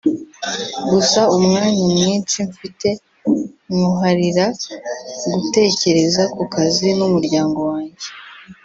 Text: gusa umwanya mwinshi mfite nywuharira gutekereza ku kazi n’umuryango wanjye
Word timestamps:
gusa 0.89 1.21
umwanya 1.37 1.83
mwinshi 1.93 2.37
mfite 2.51 2.89
nywuharira 3.73 4.45
gutekereza 5.33 6.23
ku 6.35 6.43
kazi 6.53 6.87
n’umuryango 6.97 7.59
wanjye 7.69 8.07